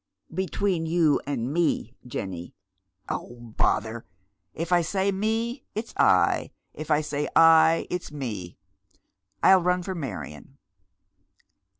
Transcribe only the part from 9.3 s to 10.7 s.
I'll run for Marion."